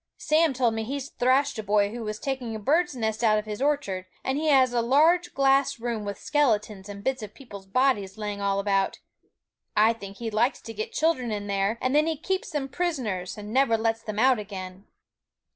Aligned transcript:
Sam 0.17 0.53
told 0.53 0.73
me 0.73 0.83
he 0.83 0.99
thrashed 0.99 1.59
a 1.59 1.61
boy 1.61 1.91
who 1.91 2.03
was 2.03 2.17
taking 2.17 2.55
a 2.55 2.59
bird's 2.59 2.95
nest 2.95 3.23
out 3.23 3.37
of 3.37 3.45
his 3.45 3.61
orchard; 3.61 4.07
and 4.23 4.35
he 4.35 4.47
has 4.47 4.73
a 4.73 4.81
large 4.81 5.35
glass 5.35 5.79
room 5.79 6.05
with 6.05 6.17
skeletons 6.17 6.89
and 6.89 7.03
bits 7.03 7.21
of 7.21 7.35
people's 7.35 7.67
bodies 7.67 8.17
lying 8.17 8.41
all 8.41 8.59
about. 8.59 8.97
I 9.77 9.93
think 9.93 10.17
he 10.17 10.31
likes 10.31 10.59
to 10.61 10.73
get 10.73 10.91
children 10.91 11.31
in 11.31 11.45
there, 11.45 11.77
and 11.81 11.93
then 11.93 12.07
he 12.07 12.17
keeps 12.17 12.49
them 12.49 12.67
prisoners, 12.67 13.37
and 13.37 13.53
never 13.53 13.77
lets 13.77 14.01
them 14.01 14.17
out 14.17 14.39
again.' 14.39 14.87